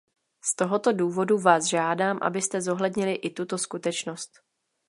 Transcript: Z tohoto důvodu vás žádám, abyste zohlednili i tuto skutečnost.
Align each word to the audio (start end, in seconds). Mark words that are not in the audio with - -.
Z 0.43 0.55
tohoto 0.55 0.91
důvodu 0.93 1.37
vás 1.37 1.65
žádám, 1.65 2.17
abyste 2.21 2.61
zohlednili 2.61 3.13
i 3.13 3.29
tuto 3.29 3.57
skutečnost. 3.57 4.31